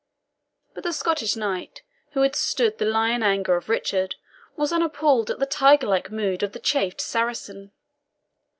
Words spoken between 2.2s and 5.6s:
had stood the lion anger of Richard, was unappalled at the